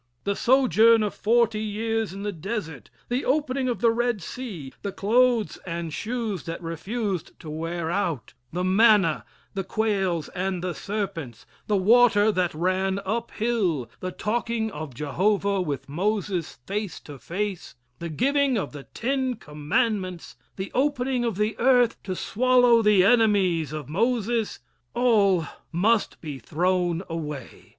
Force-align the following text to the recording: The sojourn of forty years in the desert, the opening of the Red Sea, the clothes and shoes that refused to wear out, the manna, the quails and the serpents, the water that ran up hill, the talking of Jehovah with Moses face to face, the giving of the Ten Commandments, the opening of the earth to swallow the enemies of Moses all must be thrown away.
The 0.23 0.35
sojourn 0.35 1.03
of 1.03 1.13
forty 1.13 1.59
years 1.61 2.11
in 2.11 2.23
the 2.23 2.31
desert, 2.31 2.89
the 3.07 3.23
opening 3.23 3.69
of 3.69 3.81
the 3.81 3.91
Red 3.91 4.19
Sea, 4.19 4.73
the 4.81 4.91
clothes 4.91 5.57
and 5.57 5.93
shoes 5.93 6.45
that 6.45 6.59
refused 6.59 7.39
to 7.41 7.51
wear 7.51 7.91
out, 7.91 8.33
the 8.51 8.63
manna, 8.63 9.25
the 9.53 9.63
quails 9.63 10.27
and 10.29 10.63
the 10.63 10.73
serpents, 10.73 11.45
the 11.67 11.77
water 11.77 12.31
that 12.31 12.51
ran 12.55 12.97
up 13.05 13.29
hill, 13.29 13.91
the 13.99 14.11
talking 14.11 14.71
of 14.71 14.95
Jehovah 14.95 15.61
with 15.61 15.87
Moses 15.87 16.57
face 16.65 16.99
to 17.01 17.19
face, 17.19 17.75
the 17.99 18.09
giving 18.09 18.57
of 18.57 18.71
the 18.71 18.85
Ten 18.95 19.35
Commandments, 19.35 20.35
the 20.55 20.71
opening 20.73 21.23
of 21.23 21.37
the 21.37 21.55
earth 21.59 22.01
to 22.01 22.15
swallow 22.15 22.81
the 22.81 23.03
enemies 23.03 23.71
of 23.71 23.87
Moses 23.87 24.61
all 24.95 25.45
must 25.71 26.19
be 26.21 26.39
thrown 26.39 27.03
away. 27.07 27.67